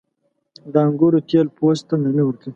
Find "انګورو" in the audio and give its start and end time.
0.87-1.19